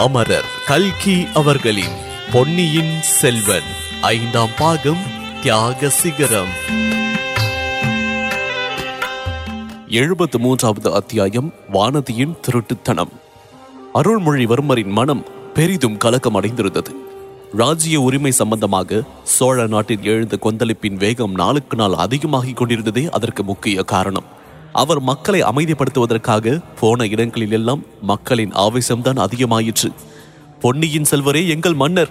[0.00, 1.96] அமரர் கல்கி அவர்களின்
[2.32, 3.62] பொன்னியின் செல்வன்
[4.00, 4.98] ஐந்தாம் பாகம்
[5.42, 6.48] தியாக சிகரம்.
[9.88, 13.12] எழுபத்து மூன்றாவது அத்தியாயம் வானதியின் திருட்டுத்தனம்.
[13.94, 15.24] அருள்மொழிவர்மரின் மனம்
[15.54, 16.90] பெரிதும் கலக்கம் அடைந்திருந்தது
[17.56, 24.38] ராஜ்ய உரிமை சம்பந்தமாக சோழ நாட்டில் எழுந்த கொந்தளிப்பின் வேகம் நாளுக்கு நாள் அதிகமாகிக் கொண்டிருந்ததே அதற்கு முக்கிய காரணம்.
[24.72, 29.92] அவர் மக்களை அமைதிப்படுத்துவதற்காக போன இடங்களில் எல்லாம் மக்களின் ஆவேசம்தான் அதிகமாயிற்று.
[30.60, 32.10] பொன்னியின் செல்வரே எங்கள் மன்னர்.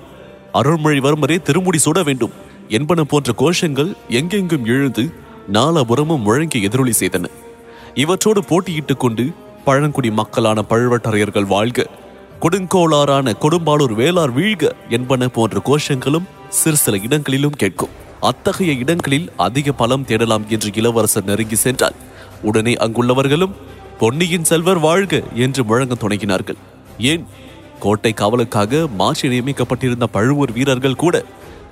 [0.54, 2.32] அருள்மொழிவர்மரே திருமுடி சுட வேண்டும்.
[2.68, 5.14] என்பன போன்ற கோஷங்கள் எங்கெங்கும் எழுந்து
[5.54, 7.26] நாலாபுறமும் முழங்கி எதிரொலி செய்தன.
[7.94, 9.32] இவற்றோடு போட்டியிட்டுக் கொண்டு
[9.66, 11.88] பழங்குடி மக்களான பழுவட்டரையர்கள் வாழ்க.
[12.42, 17.90] கொடுங்கோளாறான கொடும்பாளூர் வேளார் வீழ்க என்பன போன்ற கோஷங்களும் சிறு சில இடங்களிலும் கேட்கும்.
[18.20, 22.08] அத்தகைய இடங்களில் அதிக பலம் தேடலாம் என்று இளவரசர் நெருங்கி சென்றார்.
[22.42, 23.56] உடனே அங்குள்ளவர்களும்
[24.00, 26.60] பொன்னியின் செல்வர் வாழ்க என்று முழங்க தொடங்கினார்கள்
[26.98, 27.26] ஏன்?
[27.80, 31.26] கோட்டை காவலுக்காக மாற்றி நியமிக்கப்பட்டிருந்த பழுவூர் வீரர்கள் கூட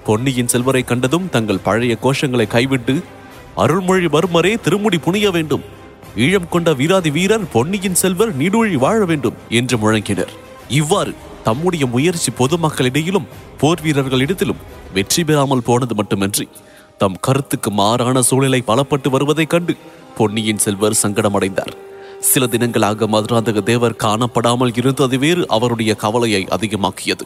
[0.04, 3.04] பொன்னியின் செல்வரை கண்டதும் தங்கள் பழைய கோஷங்களை கைவிட்டு
[3.58, 5.64] அருள்மொழிவர்மரே திருமுடி புனிய வேண்டும்.
[6.16, 10.31] ஈழம் கொண்ட வீராதி வீரர் பொன்னியின் செல்வர் நீடூழி வாழ வேண்டும் என்று முழங்கினர்.
[10.70, 16.48] இவ்வாறு தம்முடைய முயற்சி பொதுமக்களிடையிலும் போர் வீரர்களிடத்திலும் வெற்றி பெறாமல் போனது மட்டுமின்றி
[16.98, 19.74] தம் கருத்துக்கு மாறான சூழ்நிலை பலப்பட்டு வருவதைக் கண்டு
[20.18, 21.73] பொன்னியின் செல்வர் சங்கடமடைந்தார்.
[22.30, 27.26] சில தினங்களாக மதுராந்தக தேவர் காணப்படாமல் இருந்தது வேறு அவருடைய கவலையை அதிகமாக்கியது.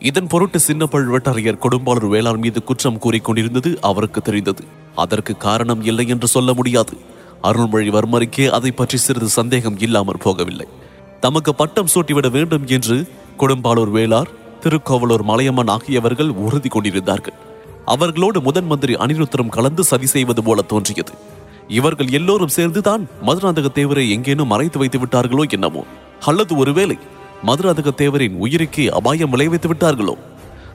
[0.00, 4.64] இதன் பொருட்டு சின்ன பழுவேட்டரையர் கொடும்பாளர் வேளாண் மீது குற்றம் கூறிக்கொண்டிருந்தது அவருக்கு தெரிந்தது.
[4.94, 6.96] அதற்கு காரணம் இல்லை என்று சொல்ல முடியாது.
[7.42, 10.66] அருள்மொழிவர்மருக்கே அதை பற்றி சிறிது சந்தேகம் இல்லாமற் போகவில்லை.
[11.20, 12.96] தமக்கு பட்டம் சூட்டிவிட வேண்டும் என்று
[13.38, 17.36] கொடும்பாளூர் வேளார் திருக்கோவலூர் மலையம்மன் ஆகியவர்கள் உறுதி கொண்டிருந்தார்கள்.
[17.84, 21.14] அவர்களோடு முதன் மந்திரி அனிருத்தரும் கலந்து சதி செய்வது போல தோன்றியது.
[21.68, 25.84] இவர்கள் எல்லோரும் சேர்ந்துதான் மதுராந்தக தேவரை எங்கேனும் மறைத்து வைத்து விட்டார்களோ என்னமோ?
[26.20, 26.98] அல்லது ஒருவேளை
[27.46, 30.14] மதுராந்தக தேவரின் உயிருக்கே அபாயம் விளைவித்து விட்டார்களோ?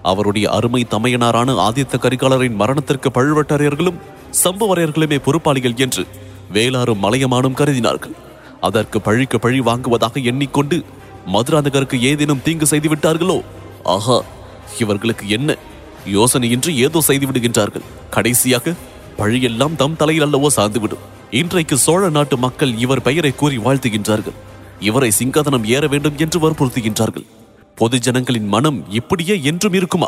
[0.01, 3.99] அவருடைய அருமை தமையனாரான ஆதித்த கரிகாலரின் மரணத்திற்கு பழுவட்டரையர்களும்
[4.43, 6.07] சம்பவரையர்களுமே பொறுப்பாளிகள் என்று
[6.53, 8.13] வேளாரும் மலையமானும் கருதினார்கள்.
[8.61, 10.83] அதற்கு பழிக்கு பழி வாங்குவதாக எண்ணிக்கொண்டு
[11.33, 13.41] மதுராந்தகருக்கு ஏதேனும் தீங்கு செய்து விட்டார்களோ?
[13.83, 14.23] ஆஹா
[14.79, 15.57] இவர்களுக்கு என்ன?
[16.13, 17.81] யோசனையின்றி ஏதோ செய்து விடுகின்றார்கள்.
[18.09, 18.73] கடைசியாக
[19.21, 21.03] பழியெல்லாம் தம் தலையில் அல்லவோ சார்ந்துவிடும்.
[21.31, 24.37] இன்றைக்கு சோழ நாட்டு மக்கள் இவர் பெயரை கூறி வாழ்த்துகின்றார்கள்.
[24.79, 27.25] இவரை சிங்காதனம் ஏற வேண்டும் என்று வற்புறுத்துகின்றார்கள்.
[27.75, 30.07] பொது ஜனங்களின் மனம் இப்படியே என்றும் இருக்குமா?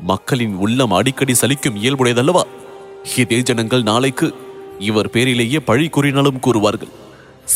[0.00, 2.42] மக்களின் உள்ளம் அடிக்கடி சலிக்கும் இயல்புடையதல்லவா?
[3.16, 4.34] இதே ஜனங்கள் நாளைக்கு
[4.78, 6.92] இவர் பேரிலேயே பழி கூறினாலும் கூறுவார்கள்.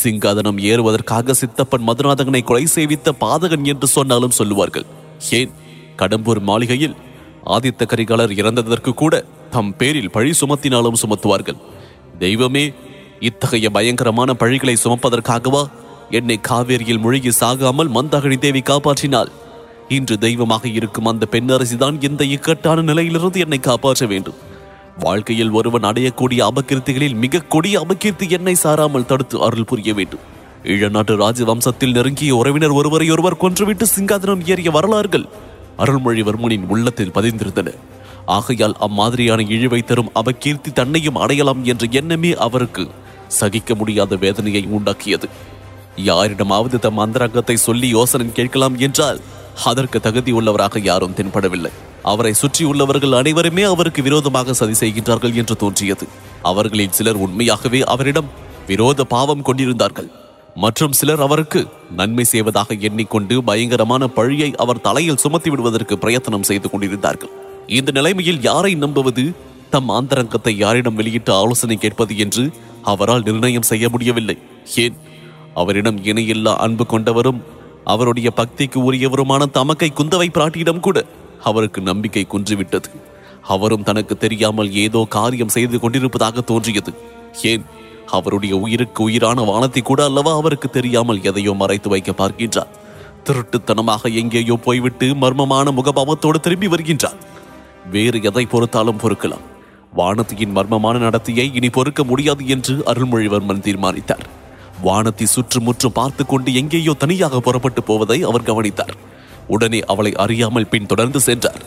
[0.03, 4.85] சிங்காதனம் ஏறுவதற்காக சித்தப்பன் மதுநாதகனை கொலை செய்வித்த பாதகன் என்று சொன்னாலும் சொல்லுவார்கள்.
[5.31, 5.51] ஏன்?
[5.97, 6.95] கடம்பூர் மாளிகையில்
[7.45, 11.59] ஆதித்த கரிகாலர் இறந்ததற்கு கூட தம் பேரில் பழி சுமத்தினாலும் சுமத்துவார்கள்.
[12.19, 12.65] தெய்வமே
[13.27, 15.63] இத்தகைய பயங்கரமான பழிகளை சுமப்பதற்காகவா
[16.17, 19.31] என்னை காவேரியில் முழுகி சாகாமல் மந்தகழி தேவி காப்பாற்றினாள்.
[19.97, 24.37] இன்று தெய்வமாக இருக்கும் அந்த பெண்ணரசிதான் இந்த இக்கட்டான நிலையிலிருந்து என்னை காப்பாற்ற வேண்டும்.
[24.99, 30.23] வாழ்க்கையில் ஒருவன் அடையக்கூடிய அபகீர்த்திகளில் மிக கொடிய அபகீர்த்தி என்னை சாராமல் தடுத்து அருள் புரிய வேண்டும்.
[30.73, 35.27] ஈழநாட்டு ராஜவம்சத்தில் நெருங்கிய உறவினர் ஒருவரை ஒருவர் கொன்றுவிட்டு சிங்காதனம் ஏறிய வரலாறுகள்
[35.83, 37.69] அருள்மொழிவர்மனின் உள்ளத்தில் பதிந்திருந்தன.
[38.25, 42.87] ஆகையால் அம்மாதிரியான இழிவை தரும் அபகீர்த்தி தன்னையும் அடையலாம் என்ற எண்ணமே அவருக்கு
[43.27, 45.29] சகிக்க முடியாத வேதனையை உண்டாக்கியது.
[45.95, 49.19] யாரிடமாவது தம் அந்தரங்கத்தை சொல்லி யோசனை கேட்கலாம் என்றால்
[49.63, 51.71] அதற்கு தகுதி உள்ளவராக யாரும் தென்படவில்லை.
[52.03, 56.07] அவரை சுற்றியுள்ளவர்கள் அனைவருமே அவருக்கு விரோதமாக சதி செய்கின்றார்கள் என்று தோன்றியது.
[56.41, 58.29] அவர்களில் சிலர் உண்மையாகவே அவரிடம்
[58.67, 60.09] விரோத பாவம் கொண்டிருந்தார்கள்.
[60.55, 67.29] மற்றும் சிலர் அவருக்கு நன்மை செய்வதாக எண்ணிக்கொண்டு பயங்கரமான பழியை அவர் தலையில் சுமத்தி விடுவதற்கு பிரயத்தனம் செய்து கொண்டிருந்தார்கள்.
[67.67, 69.33] இந்த நிலைமையில் யாரை நம்புவது?
[69.69, 74.37] தம் ஆந்தரங்கத்தை யாரிடம் வெளியிட்டு ஆலோசனை கேட்பது என்று அவரால் நிர்ணயம் செய்ய முடியவில்லை.
[74.75, 74.95] ஏன்?
[75.53, 77.41] அவரிடம் இணையில்லா அன்பு கொண்டவரும்
[77.83, 81.05] அவருடைய பக்திக்கு உரியவருமான தமக்கை குந்தவை பிராட்டியிடம் கூட
[81.43, 82.89] அவருக்கு நம்பிக்கை குன்றிவிட்டது.
[83.41, 86.93] அவரும் தனக்கு தெரியாமல் ஏதோ காரியம் செய்து கொண்டிருப்பதாக தோன்றியது.
[87.41, 87.63] ஏன்?
[88.05, 92.73] அவருடைய உயிருக்கு உயிரான வானத்தை கூட அல்லவா அவருக்கு தெரியாமல் எதையோ மறைத்து வைக்க பார்க்கின்றார்.
[93.23, 97.24] திருட்டுத்தனமாக எங்கேயோ போய்விட்டு மர்மமான முகபாவத்தோடு திரும்பி வருகின்றார்.
[97.91, 99.45] வேறு எதை பொறுத்தாலும் பொறுக்கலாம்.
[99.95, 104.25] வானத்தியின் மர்மமான நடத்தையை இனி பொறுக்க முடியாது என்று அருள்மொழிவர்மன் தீர்மானித்தார்.
[104.81, 108.95] வானத்தை சுற்றுமுற்றும் பார்த்து கொண்டு எங்கேயோ தனியாக புறப்பட்டு போவதை அவர் கவனித்தார்.
[109.47, 111.61] உடனே அவளை அறியாமல் பின் தொடர்ந்து சென்றார்.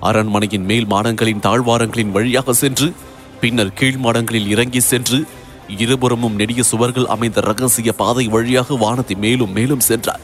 [0.00, 2.92] அரண்மனையின் மேல் மாடங்களின் தாழ்வாரங்களின் வழியாக சென்று
[3.40, 5.26] பின்னர் கீழ் மாடங்களில் இறங்கி சென்று
[5.68, 10.20] இருபுறமும் நெடிய சுவர்கள் அமைந்த ரகசிய பாதை வழியாக வானத்தை மேலும் மேலும் சென்றார்.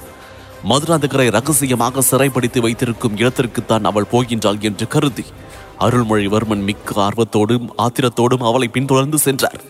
[0.68, 5.24] மதுராந்தகரை ரகசியமாக சிறைப்படுத்தி வைத்திருக்கும் இடத்திற்குத்தான் அவள் போகின்றாள் என்று கருதி
[5.78, 9.60] அருள்மொழிவர்மன் மிக்க ஆர்வத்தோடும் ஆத்திரத்தோடும் அவளை பின்தொடர்ந்து சென்றார்.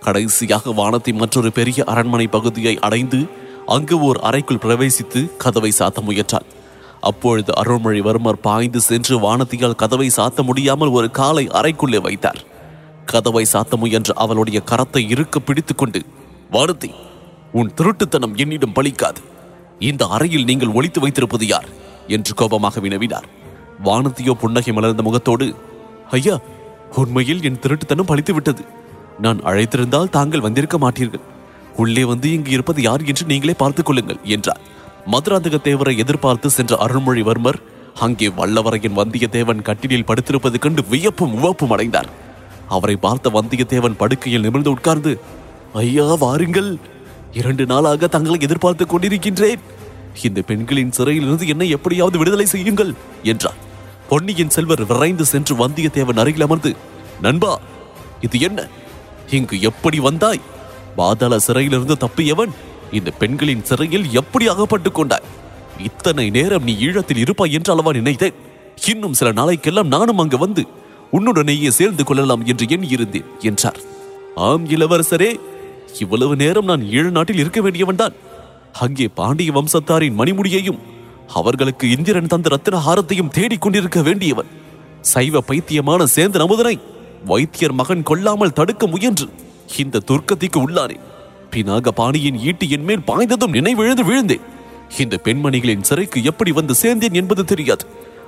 [0.00, 3.26] கடைசியாக வானத்தின் மற்றொரு பெரிய அரண்மனை பகுதியை அடைந்து
[3.66, 6.48] அங்கு ஓர் அறைக்குள் பிரவேசித்து கதவை சாத்த முயன்றாள்
[7.00, 12.44] அப்பொழுது அருள்மொழிவர்மர் பாய்ந்து சென்று வானத்தியால் கதவை சாத்த முடியாமல் ஒரு காலை அறைக்குள்ளே வைத்தார்.
[13.04, 16.04] கதவை சாத்த முயன்ற அவளுடைய கரத்தை இருக்க பிடித்துக்கொண்டு
[16.50, 16.88] கொண்டு
[17.52, 19.20] உன் திருட்டுத்தனம் என்னிடம் பலிக்காது.
[19.80, 21.68] இந்த அறையில் நீங்கள் ஒளித்து வைத்திருப்பது யார்?
[22.06, 23.26] என்று கோபமாக வினவினார்.
[23.84, 25.54] வானதியோ புன்னகை மலர்ந்த முகத்தோடு
[26.10, 26.40] ஐயா
[26.96, 28.64] உண்மையில் என் திருட்டுத்தனம் பலித்து விட்டது.
[29.20, 31.24] நான் அழைத்திருந்தால் தாங்கள் வந்திருக்க மாட்டீர்கள்.
[31.76, 34.60] உள்ளே வந்து இங்கு இருப்பது யார் என்று நீங்களே பார்த்துக் கொள்ளுங்கள் என்றார்.
[35.06, 37.60] மதுராந்தக தேவரை எதிர்பார்த்து சென்ற அருள்மொழிவர்மர்
[38.00, 42.10] அங்கே வல்லவரையன் வந்தியத்தேவன் கட்டிலில் படுத்திருப்பது கண்டு வியப்பும் உவப்பும் அடைந்தார்.
[42.68, 45.20] அவரை பார்த்த வந்தியத்தேவன் படுக்கையில் நிமிர்ந்து உட்கார்ந்து
[45.74, 46.78] ஐயா வாருங்கள்.
[47.32, 49.60] இரண்டு நாளாக தங்களை எதிர்பார்த்துக் கொண்டிருக்கின்றேன்.
[50.24, 53.54] இந்த பெண்களின் சிறையிலிருந்து என்னை எப்படியாவது விடுதலை செய்யுங்கள் என்றார்
[54.08, 56.76] பொன்னியின் செல்வர் விரைந்து சென்று வந்தியத்தேவன் அருகில் அமர்ந்து
[57.22, 57.58] நண்பா
[58.20, 58.68] இது என்ன?
[59.30, 60.40] இங்கு எப்படி வந்தாய்?
[60.96, 62.50] பாதாள சிறையிலிருந்து தப்பியவன்
[62.92, 65.28] இந்த பெண்களின் சிறையில் எப்படி அகப்பட்டுக் கொண்டாய்?
[65.78, 68.34] இத்தனை நேரம் நீ ஈழத்தில் இருப்பாய் என்று அளவா நினைத்தேன்?
[68.88, 70.66] இன்னும் சில நாளைக்கெல்லாம் நானும் அங்கு வந்து
[71.12, 73.80] உன்னுடனேயே சேர்ந்து கொள்ளலாம் என்று எண்ணியிருந்தேன் என்றார்.
[74.34, 75.40] ஆம் இளவரசரே
[75.98, 78.14] இவ்வளவு நேரம் நான் ஈழ நாட்டில் இருக்க வேண்டியவன் தான்
[78.72, 80.80] அங்கே பாண்டிய வம்சத்தாரின் மணிமுடியையும்
[81.34, 84.46] அவர்களுக்கு இந்திரன் தந்த ரத்தின ஹாரத்தையும் தேடிக் கொண்டிருக்க வேண்டியவன்.
[85.00, 86.78] சைவ பைத்தியமான சேந்தன் அமுதனை
[87.24, 89.28] வைத்தியர் மகன் கொல்லாமல் தடுக்க முயன்று
[89.76, 91.06] இந்த துர்க்கத்திற்கு உள்ளானேன்
[91.50, 94.46] பினாக பாணியின் ஈட்டி என் மேல் பாய்ந்ததும் நினைவிழந்து விழுந்தேன்
[94.98, 97.86] இந்த பெண்மணிகளின் சிறைக்கு எப்படி வந்து சேர்ந்தேன் என்பது தெரியாது.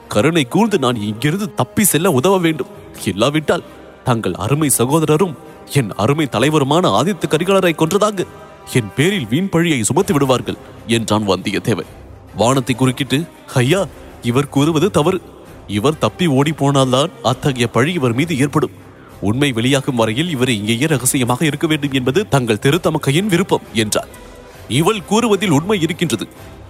[0.08, 2.72] கருணை கூர்ந்து நான் இங்கிருந்து தப்பி செல்ல உதவ வேண்டும்.
[3.04, 3.64] இல்லாவிட்டால்
[4.04, 5.34] தங்கள் அருமை சகோதரரும்
[5.66, 8.26] என் அருமை தலைவருமான ஆதித்த கரிகாலரை கொன்றதாக
[8.72, 10.56] என் பேரில் வீண் பழியை சுமத்தி விடுவார்கள்
[10.86, 11.90] என்றான் வந்தியத்தேவன்.
[12.36, 13.24] வானத்தை குறுக்கிட்டு
[13.54, 13.86] ஐயா
[14.22, 15.20] இவர் கூறுவது தவறு.
[15.66, 18.70] இவர் தப்பி ஓடி போனால்தான் அத்தகைய பழி இவர் மீது ஏற்படும்.
[19.20, 24.08] உண்மை வெளியாகும் வரையில் இவர் இங்கேயே ரகசியமாக இருக்க வேண்டும் என்பது தங்கள் திருத்தமக்கையின் விருப்பம் என்றார்
[24.68, 26.28] இவள் கூறுவதில் உண்மை இருக்கின்றது.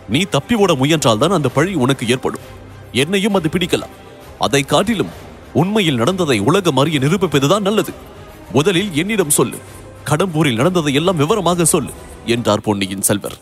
[0.08, 2.40] நீ தப்பி ஓட முயன்றால்தான் அந்த பழி உனக்கு ஏற்படும்.
[2.92, 3.94] என்னையும் அது பிடிக்கலாம்.
[4.38, 5.08] அதை காட்டிலும்
[5.52, 7.92] உண்மையில் நடந்ததை உலகம் அறிய நிரூபிப்பதுதான் நல்லது.
[8.52, 9.56] முதலில் என்னிடம் சொல்லு.
[10.04, 11.90] கடம்பூரில் நடந்ததை எல்லாம் விவரமாக சொல்லு
[12.26, 13.38] என்றார் பொன்னியின் செல்வர்.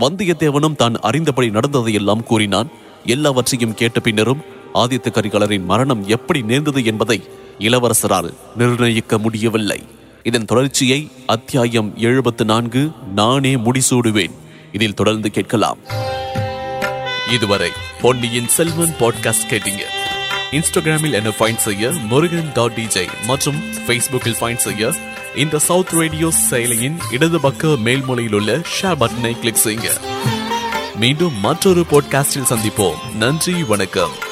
[0.00, 2.70] வந்தியத்தேவனும் தான் அறிந்தபடி நடந்ததையெல்லாம் கூறினான்.
[3.04, 4.44] எல்லாவற்றையும் கேட்ட பின்னரும்
[4.74, 9.82] ஆதித்த கரிகாலரின் மரணம் எப்படி நேர்ந்தது என்பதை இளவரசரால் நிர்ணயிக்க முடியவில்லை.
[10.22, 14.32] இதன் தொடர்ச்சியை அத்தியாயம் எழுபத்து நான்கு நானே முடிசூடுவேன்.
[14.72, 15.78] இதில் தொடர்ந்து கேட்கலாம்.
[17.32, 17.70] இதுவரை
[18.00, 19.95] பொன்னியின் செல்வன் பாட்காஸ்ட் கேட்டீங்க.
[20.50, 23.56] இன்ஸ்டாகிராமில் என்ன ஃபைண்ட் செய்ய முருகன் டாட் டிஜே மற்றும்
[23.86, 24.94] ஃபேஸ்புக்கில் ஃபைண்ட் செய்ய
[25.34, 30.00] இந்த சவுத் ரேடியோ செயலியின் இடது பக்க மேல்மொழியில் உள்ள ஷேர் பட்டனை கிளிக் செய்யுங்க.
[30.96, 33.14] மீண்டும் மற்றொரு பாட்காஸ்டில் சந்திப்போம்.
[33.14, 34.25] நன்றி வணக்கம்.